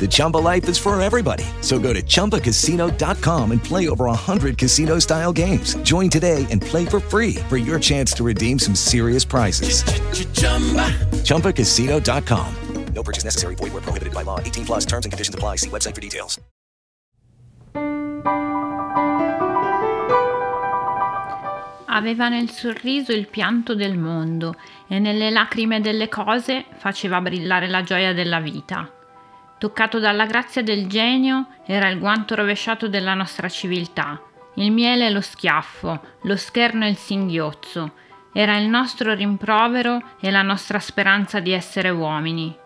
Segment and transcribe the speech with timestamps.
[0.00, 1.44] The Chumba life is for everybody.
[1.60, 5.74] So go to ChumbaCasino.com and play over 100 casino style games.
[5.82, 9.84] Join today and play for free for your chance to redeem some serious prizes.
[11.24, 12.54] ChumbaCasino.com.
[12.94, 13.54] No purchase necessary.
[13.54, 14.40] Void where prohibited by law.
[14.40, 15.56] 18 plus terms and conditions apply.
[15.56, 16.38] See website for details.
[21.92, 24.54] Aveva nel sorriso il pianto del mondo
[24.86, 28.88] e nelle lacrime delle cose faceva brillare la gioia della vita.
[29.60, 34.18] Toccato dalla grazia del genio, era il guanto rovesciato della nostra civiltà,
[34.54, 37.92] il miele e lo schiaffo, lo scherno e il singhiozzo.
[38.32, 42.56] Era il nostro rimprovero e la nostra speranza di essere uomini.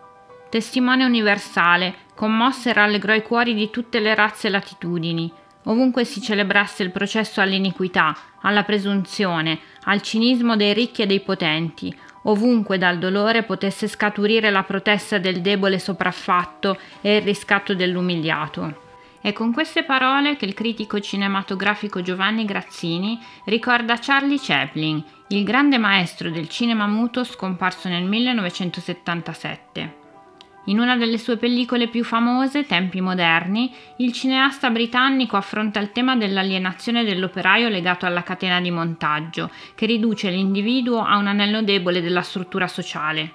[0.49, 5.29] Testimone universale, commosse e rallegrò i cuori di tutte le razze e latitudini,
[5.63, 11.93] ovunque si celebrasse il processo all'iniquità, alla presunzione, al cinismo dei ricchi e dei potenti,
[12.25, 18.83] ovunque dal dolore potesse scaturire la protesta del debole sopraffatto e il riscatto dell'umiliato.
[19.21, 25.79] È con queste parole che il critico cinematografico Giovanni Grazzini ricorda Charlie Chaplin, il grande
[25.79, 30.04] maestro del cinema muto scomparso nel 1977.
[30.67, 36.15] In una delle sue pellicole più famose, Tempi moderni, il cineasta britannico affronta il tema
[36.15, 42.23] dell'alienazione dell'operaio legato alla catena di montaggio, che riduce l'individuo a un anello debole della
[42.23, 43.33] struttura sociale.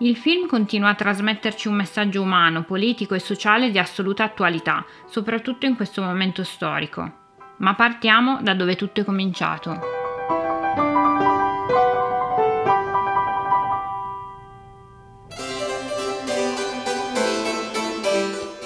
[0.00, 5.64] Il film continua a trasmetterci un messaggio umano, politico e sociale di assoluta attualità, soprattutto
[5.64, 7.12] in questo momento storico.
[7.56, 11.07] Ma partiamo da dove tutto è cominciato.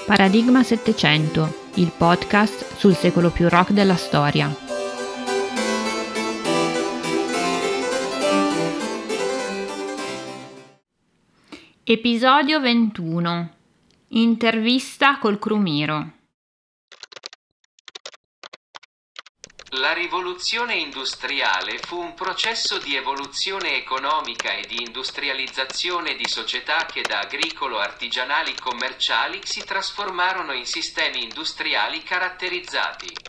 [0.05, 4.53] Paradigma 700, il podcast sul secolo più rock della storia.
[11.85, 13.49] Episodio 21.
[14.09, 16.22] Intervista col Crumiro.
[19.83, 27.05] La rivoluzione industriale fu un processo di evoluzione economica e di industrializzazione di società che
[27.05, 33.21] da agricolo-artigianali commerciali si trasformarono in sistemi industriali caratterizzati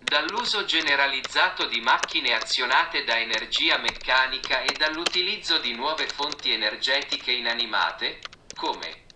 [0.00, 8.28] dall'uso generalizzato di macchine azionate da energia meccanica e dall'utilizzo di nuove fonti energetiche inanimate,
[8.56, 9.08] come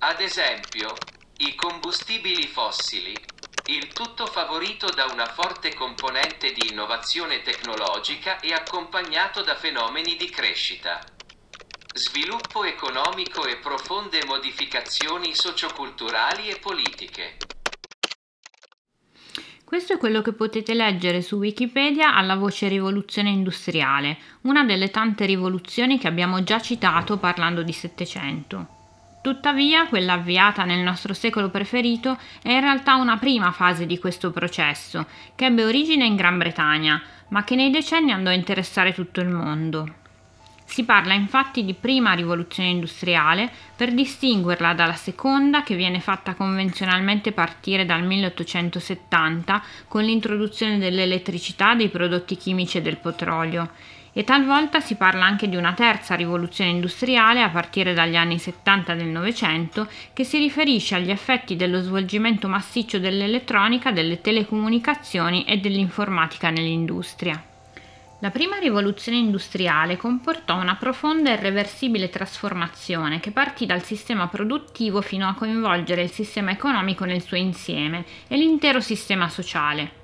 [0.00, 1.06] ad esempio
[1.38, 3.32] i combustibili fossili,
[3.68, 10.28] il tutto favorito da una forte componente di innovazione tecnologica e accompagnato da fenomeni di
[10.28, 11.00] crescita,
[11.94, 17.36] sviluppo economico e profonde modificazioni socioculturali e politiche.
[19.64, 25.24] Questo è quello che potete leggere su Wikipedia alla voce rivoluzione industriale, una delle tante
[25.24, 28.83] rivoluzioni che abbiamo già citato parlando di Settecento.
[29.24, 34.30] Tuttavia, quella avviata nel nostro secolo preferito è in realtà una prima fase di questo
[34.30, 39.22] processo, che ebbe origine in Gran Bretagna, ma che nei decenni andò a interessare tutto
[39.22, 39.94] il mondo.
[40.66, 47.32] Si parla infatti di prima rivoluzione industriale per distinguerla dalla seconda che viene fatta convenzionalmente
[47.32, 53.70] partire dal 1870 con l'introduzione dell'elettricità, dei prodotti chimici e del petrolio
[54.16, 58.94] e talvolta si parla anche di una terza rivoluzione industriale a partire dagli anni 70
[58.94, 66.50] del Novecento che si riferisce agli effetti dello svolgimento massiccio dell'elettronica, delle telecomunicazioni e dell'informatica
[66.50, 67.42] nell'industria.
[68.20, 75.02] La prima rivoluzione industriale comportò una profonda e irreversibile trasformazione che partì dal sistema produttivo
[75.02, 80.03] fino a coinvolgere il sistema economico nel suo insieme e l'intero sistema sociale.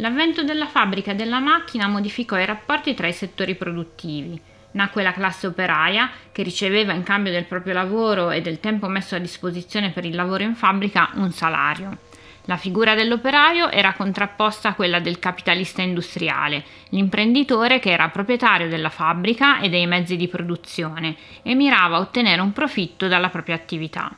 [0.00, 4.40] L'avvento della fabbrica e della macchina modificò i rapporti tra i settori produttivi.
[4.72, 9.14] Nacque la classe operaia, che riceveva in cambio del proprio lavoro e del tempo messo
[9.14, 11.98] a disposizione per il lavoro in fabbrica un salario.
[12.46, 18.88] La figura dell'operaio era contrapposta a quella del capitalista industriale, l'imprenditore che era proprietario della
[18.88, 24.10] fabbrica e dei mezzi di produzione e mirava a ottenere un profitto dalla propria attività.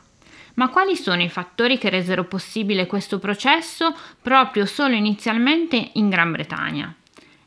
[0.54, 6.32] Ma quali sono i fattori che resero possibile questo processo proprio solo inizialmente in Gran
[6.32, 6.94] Bretagna?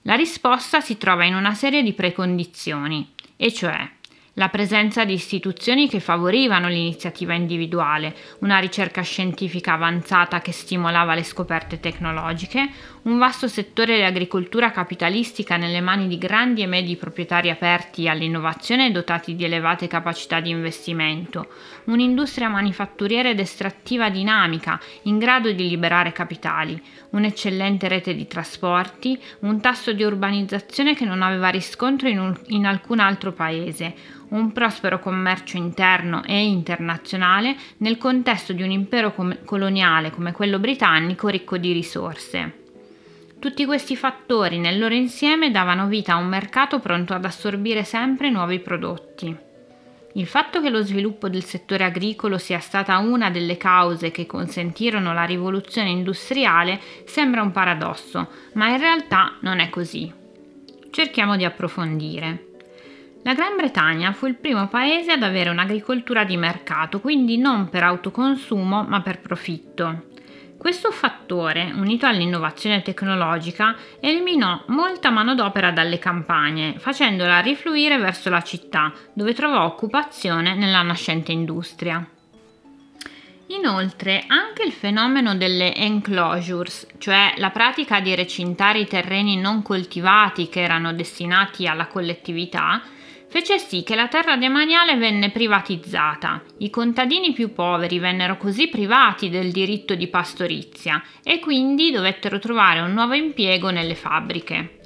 [0.03, 3.89] La risposta si trova in una serie di precondizioni, e cioè
[4.37, 11.23] la presenza di istituzioni che favorivano l'iniziativa individuale, una ricerca scientifica avanzata che stimolava le
[11.23, 12.69] scoperte tecnologiche,
[13.03, 18.87] un vasto settore di agricoltura capitalistica nelle mani di grandi e medi proprietari aperti all'innovazione
[18.87, 21.47] e dotati di elevate capacità di investimento,
[21.85, 29.61] un'industria manifatturiera ed estrattiva dinamica in grado di liberare capitali, un'eccellente rete di trasporti, un
[29.61, 34.99] tasso di urbanizzazione che non aveva riscontro in, un, in alcun altro paese, un prospero
[34.99, 41.57] commercio interno e internazionale nel contesto di un impero com- coloniale come quello britannico ricco
[41.57, 42.63] di risorse.
[43.39, 48.29] Tutti questi fattori nel loro insieme davano vita a un mercato pronto ad assorbire sempre
[48.29, 49.37] nuovi prodotti.
[50.13, 55.13] Il fatto che lo sviluppo del settore agricolo sia stata una delle cause che consentirono
[55.13, 60.11] la rivoluzione industriale sembra un paradosso, ma in realtà non è così.
[60.89, 62.44] Cerchiamo di approfondire.
[63.25, 67.81] La Gran Bretagna fu il primo paese ad avere un'agricoltura di mercato, quindi non per
[67.81, 70.09] autoconsumo ma per profitto.
[70.59, 78.93] Questo fattore, unito all'innovazione tecnologica, eliminò molta manodopera dalle campagne, facendola rifluire verso la città,
[79.13, 82.07] dove trovò occupazione nella nascente industria.
[83.47, 90.47] Inoltre, anche il fenomeno delle enclosures, cioè la pratica di recintare i terreni non coltivati
[90.47, 92.83] che erano destinati alla collettività,
[93.35, 96.41] fece sì che la terra demaniale venne privatizzata.
[96.59, 102.79] I contadini più poveri vennero così privati del diritto di pastorizia e quindi dovettero trovare
[102.79, 104.79] un nuovo impiego nelle fabbriche.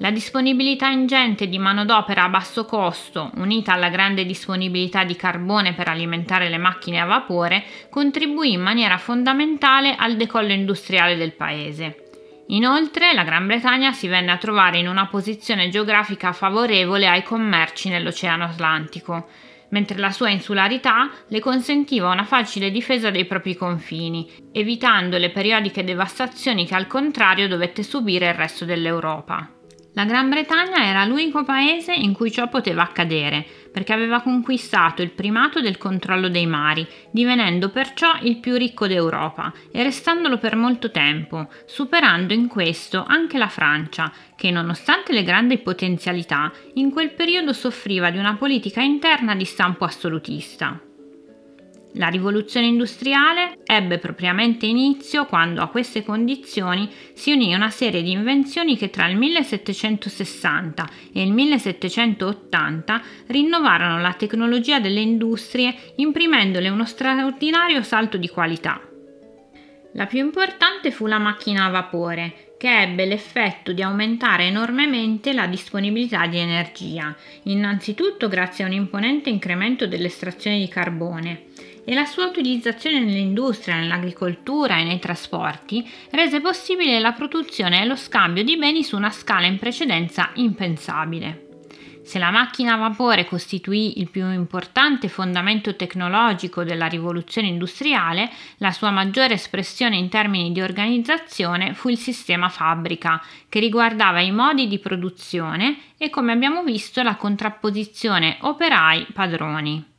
[0.00, 5.88] La disponibilità ingente di manodopera a basso costo, unita alla grande disponibilità di carbone per
[5.88, 12.07] alimentare le macchine a vapore, contribuì in maniera fondamentale al decollo industriale del paese.
[12.50, 17.90] Inoltre la Gran Bretagna si venne a trovare in una posizione geografica favorevole ai commerci
[17.90, 19.28] nell'Oceano Atlantico,
[19.70, 25.84] mentre la sua insularità le consentiva una facile difesa dei propri confini, evitando le periodiche
[25.84, 29.57] devastazioni che al contrario dovette subire il resto dell'Europa.
[29.94, 35.10] La Gran Bretagna era l'unico paese in cui ciò poteva accadere, perché aveva conquistato il
[35.10, 40.90] primato del controllo dei mari, divenendo perciò il più ricco d'Europa e restandolo per molto
[40.90, 47.52] tempo, superando in questo anche la Francia, che nonostante le grandi potenzialità, in quel periodo
[47.52, 50.80] soffriva di una politica interna di stampo assolutista.
[51.92, 58.10] La rivoluzione industriale ebbe propriamente inizio quando a queste condizioni si unì una serie di
[58.10, 66.84] invenzioni che tra il 1760 e il 1780 rinnovarono la tecnologia delle industrie imprimendole uno
[66.84, 68.80] straordinario salto di qualità.
[69.92, 75.46] La più importante fu la macchina a vapore, che ebbe l'effetto di aumentare enormemente la
[75.46, 81.46] disponibilità di energia, innanzitutto grazie a un imponente incremento dell'estrazione di carbone
[81.88, 87.96] e la sua utilizzazione nell'industria, nell'agricoltura e nei trasporti rese possibile la produzione e lo
[87.96, 91.46] scambio di beni su una scala in precedenza impensabile.
[92.02, 98.72] Se la macchina a vapore costituì il più importante fondamento tecnologico della rivoluzione industriale, la
[98.72, 104.68] sua maggiore espressione in termini di organizzazione fu il sistema fabbrica, che riguardava i modi
[104.68, 109.96] di produzione e, come abbiamo visto, la contrapposizione operai-padroni.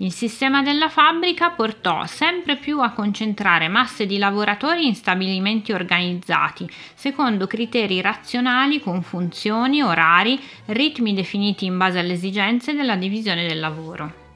[0.00, 6.70] Il sistema della fabbrica portò sempre più a concentrare masse di lavoratori in stabilimenti organizzati,
[6.94, 13.58] secondo criteri razionali con funzioni, orari, ritmi definiti in base alle esigenze della divisione del
[13.58, 14.26] lavoro.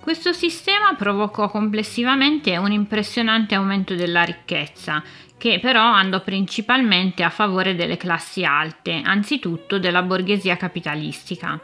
[0.00, 5.02] Questo sistema provocò complessivamente un impressionante aumento della ricchezza,
[5.36, 11.60] che però andò principalmente a favore delle classi alte, anzitutto della borghesia capitalistica.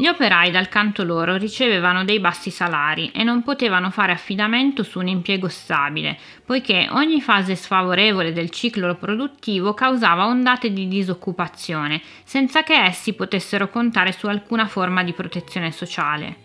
[0.00, 5.00] Gli operai dal canto loro ricevevano dei bassi salari e non potevano fare affidamento su
[5.00, 12.62] un impiego stabile, poiché ogni fase sfavorevole del ciclo produttivo causava ondate di disoccupazione, senza
[12.62, 16.36] che essi potessero contare su alcuna forma di protezione sociale.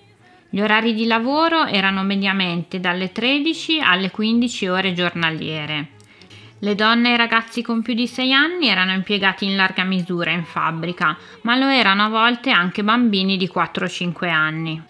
[0.50, 5.90] Gli orari di lavoro erano mediamente dalle 13 alle 15 ore giornaliere.
[6.64, 10.32] Le donne e i ragazzi con più di 6 anni erano impiegati in larga misura
[10.32, 14.82] in fabbrica, ma lo erano a volte anche bambini di 4-5 anni.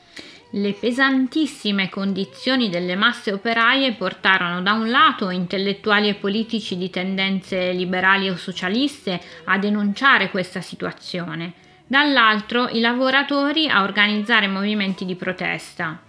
[0.52, 7.72] Le pesantissime condizioni delle masse operaie portarono da un lato intellettuali e politici di tendenze
[7.72, 11.54] liberali o socialiste a denunciare questa situazione,
[11.88, 16.00] dall'altro i lavoratori a organizzare movimenti di protesta.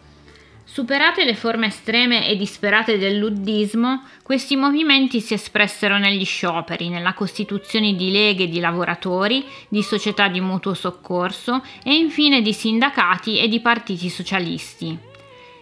[0.75, 7.15] Superate le forme estreme e disperate del luddismo, questi movimenti si espressero negli scioperi, nella
[7.15, 13.47] costituzione di leghe di lavoratori, di società di mutuo soccorso e infine di sindacati e
[13.47, 14.99] di partiti socialisti.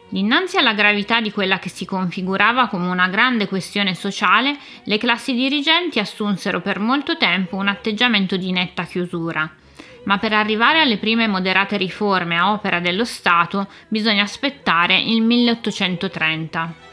[0.09, 5.35] Dinanzi alla gravità di quella che si configurava come una grande questione sociale, le classi
[5.35, 9.57] dirigenti assunsero per molto tempo un atteggiamento di netta chiusura
[10.05, 16.92] ma per arrivare alle prime moderate riforme a opera dello Stato bisogna aspettare il 1830.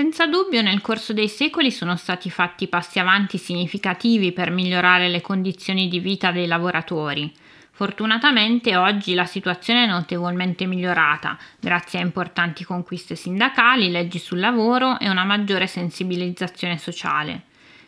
[0.00, 5.20] Senza dubbio nel corso dei secoli sono stati fatti passi avanti significativi per migliorare le
[5.20, 7.30] condizioni di vita dei lavoratori.
[7.70, 14.98] Fortunatamente oggi la situazione è notevolmente migliorata grazie a importanti conquiste sindacali, leggi sul lavoro
[14.98, 17.42] e una maggiore sensibilizzazione sociale.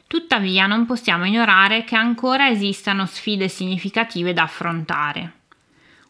[0.06, 5.32] Tuttavia non possiamo ignorare che ancora esistano sfide significative da affrontare.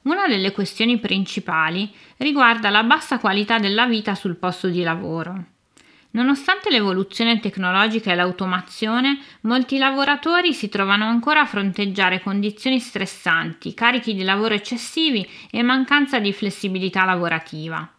[0.03, 5.52] Una delle questioni principali riguarda la bassa qualità della vita sul posto di lavoro.
[6.13, 14.15] Nonostante l'evoluzione tecnologica e l'automazione, molti lavoratori si trovano ancora a fronteggiare condizioni stressanti, carichi
[14.15, 17.91] di lavoro eccessivi e mancanza di flessibilità lavorativa.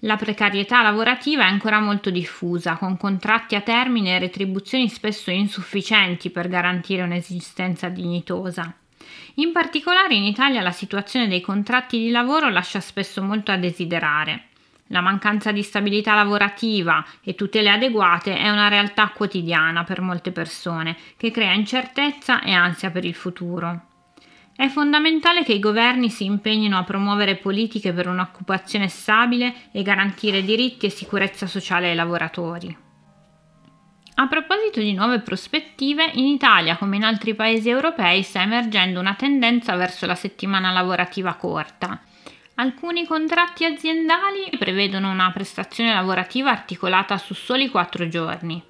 [0.00, 6.28] La precarietà lavorativa è ancora molto diffusa, con contratti a termine e retribuzioni spesso insufficienti
[6.28, 8.74] per garantire un'esistenza dignitosa.
[9.36, 14.48] In particolare in Italia la situazione dei contratti di lavoro lascia spesso molto a desiderare.
[14.88, 20.94] La mancanza di stabilità lavorativa e tutele adeguate è una realtà quotidiana per molte persone
[21.16, 23.86] che crea incertezza e ansia per il futuro.
[24.54, 30.44] È fondamentale che i governi si impegnino a promuovere politiche per un'occupazione stabile e garantire
[30.44, 32.76] diritti e sicurezza sociale ai lavoratori.
[34.16, 39.14] A proposito di nuove prospettive, in Italia come in altri paesi europei sta emergendo una
[39.14, 42.00] tendenza verso la settimana lavorativa corta
[42.56, 48.62] Alcuni contratti aziendali prevedono una prestazione lavorativa articolata su soli quattro giorni.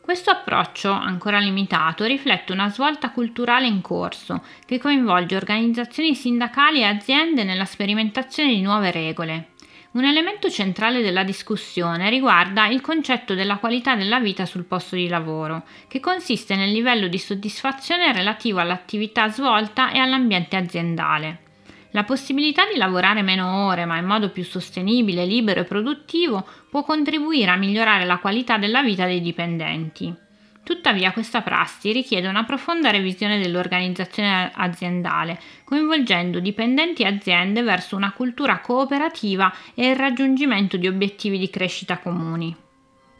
[0.00, 6.84] Questo approccio, ancora limitato, riflette una svolta culturale in corso che coinvolge organizzazioni sindacali e
[6.84, 9.48] aziende nella sperimentazione di nuove regole.
[9.90, 15.08] Un elemento centrale della discussione riguarda il concetto della qualità della vita sul posto di
[15.08, 21.46] lavoro, che consiste nel livello di soddisfazione relativo all'attività svolta e all'ambiente aziendale.
[21.92, 26.84] La possibilità di lavorare meno ore ma in modo più sostenibile, libero e produttivo può
[26.84, 30.14] contribuire a migliorare la qualità della vita dei dipendenti.
[30.62, 38.12] Tuttavia questa prassi richiede una profonda revisione dell'organizzazione aziendale, coinvolgendo dipendenti e aziende verso una
[38.12, 42.54] cultura cooperativa e il raggiungimento di obiettivi di crescita comuni.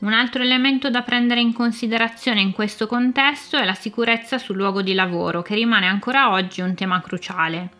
[0.00, 4.80] Un altro elemento da prendere in considerazione in questo contesto è la sicurezza sul luogo
[4.80, 7.70] di lavoro, che rimane ancora oggi un tema cruciale.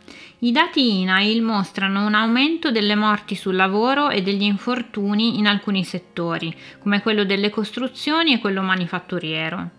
[0.41, 5.85] I dati INAIL mostrano un aumento delle morti sul lavoro e degli infortuni in alcuni
[5.85, 9.78] settori, come quello delle costruzioni e quello manifatturiero.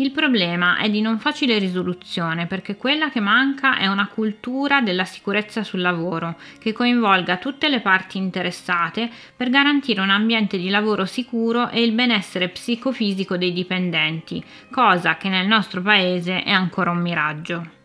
[0.00, 5.04] Il problema è di non facile risoluzione perché quella che manca è una cultura della
[5.04, 11.04] sicurezza sul lavoro che coinvolga tutte le parti interessate per garantire un ambiente di lavoro
[11.04, 14.40] sicuro e il benessere psicofisico dei dipendenti,
[14.70, 17.77] cosa che nel nostro paese è ancora un miraggio.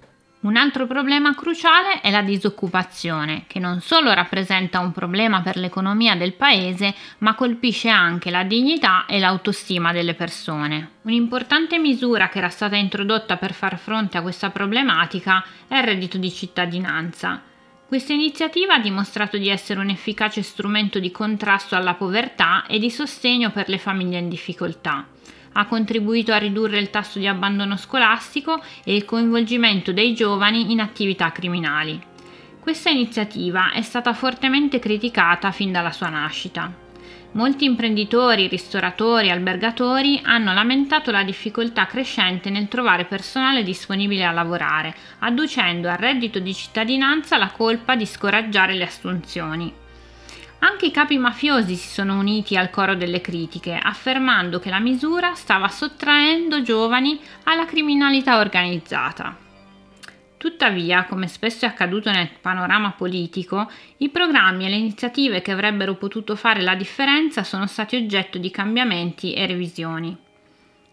[0.43, 6.15] Un altro problema cruciale è la disoccupazione, che non solo rappresenta un problema per l'economia
[6.15, 10.95] del paese, ma colpisce anche la dignità e l'autostima delle persone.
[11.03, 16.17] Un'importante misura che era stata introdotta per far fronte a questa problematica è il reddito
[16.17, 17.41] di cittadinanza.
[17.87, 22.91] Questa iniziativa ha dimostrato di essere un efficace strumento di contrasto alla povertà e di
[22.91, 25.07] sostegno per le famiglie in difficoltà
[25.53, 30.79] ha contribuito a ridurre il tasso di abbandono scolastico e il coinvolgimento dei giovani in
[30.79, 32.01] attività criminali.
[32.59, 36.81] Questa iniziativa è stata fortemente criticata fin dalla sua nascita.
[37.33, 44.31] Molti imprenditori, ristoratori e albergatori hanno lamentato la difficoltà crescente nel trovare personale disponibile a
[44.31, 49.82] lavorare, adducendo al reddito di cittadinanza la colpa di scoraggiare le assunzioni.
[50.63, 55.33] Anche i capi mafiosi si sono uniti al coro delle critiche, affermando che la misura
[55.35, 59.37] stava sottraendo giovani alla criminalità organizzata.
[60.37, 65.95] Tuttavia, come spesso è accaduto nel panorama politico, i programmi e le iniziative che avrebbero
[65.95, 70.17] potuto fare la differenza sono stati oggetto di cambiamenti e revisioni.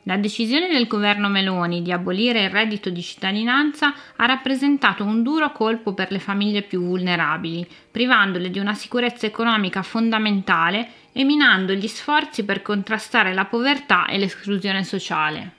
[0.04, 5.52] La decisione del governo Meloni di abolire il reddito di cittadinanza ha rappresentato un duro
[5.52, 11.86] colpo per le famiglie più vulnerabili, privandole di una sicurezza economica fondamentale e minando gli
[11.86, 15.52] sforzi per contrastare la povertà e l'esclusione sociale.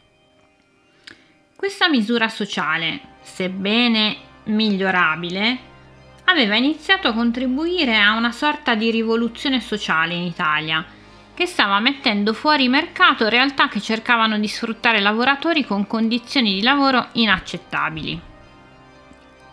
[1.56, 5.70] Questa misura sociale, sebbene migliorabile,
[6.26, 10.84] aveva iniziato a contribuire a una sorta di rivoluzione sociale in Italia,
[11.42, 17.08] che stava mettendo fuori mercato realtà che cercavano di sfruttare lavoratori con condizioni di lavoro
[17.14, 18.22] inaccettabili.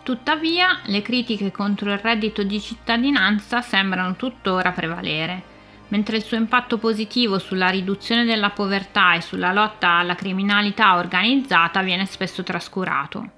[0.03, 5.41] Tuttavia, le critiche contro il reddito di cittadinanza sembrano tuttora prevalere,
[5.87, 11.81] mentre il suo impatto positivo sulla riduzione della povertà e sulla lotta alla criminalità organizzata
[11.81, 13.31] viene spesso trascurato.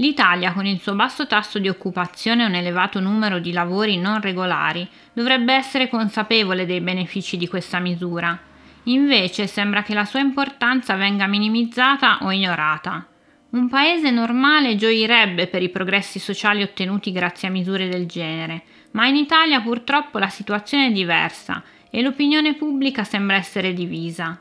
[0.00, 4.20] L'Italia, con il suo basso tasso di occupazione e un elevato numero di lavori non
[4.20, 8.38] regolari, dovrebbe essere consapevole dei benefici di questa misura.
[8.84, 13.06] Invece sembra che la sua importanza venga minimizzata o ignorata.
[13.50, 18.62] Un paese normale gioirebbe per i progressi sociali ottenuti grazie a misure del genere,
[18.92, 24.38] ma in Italia purtroppo la situazione è diversa e l'opinione pubblica sembra essere divisa.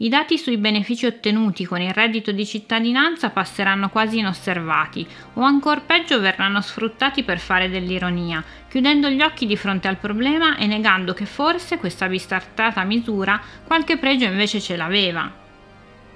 [0.00, 5.82] I dati sui benefici ottenuti con il reddito di cittadinanza passeranno quasi inosservati o ancor
[5.82, 11.14] peggio verranno sfruttati per fare dell'ironia, chiudendo gli occhi di fronte al problema e negando
[11.14, 15.28] che forse questa bistartata misura qualche pregio invece ce l'aveva.